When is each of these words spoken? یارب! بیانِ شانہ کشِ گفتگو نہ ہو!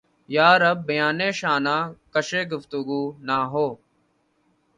یارب! 0.29 0.77
بیانِ 0.87 1.19
شانہ 1.39 1.77
کشِ 2.13 2.29
گفتگو 2.51 3.01
نہ 3.27 3.37
ہو! 3.51 3.67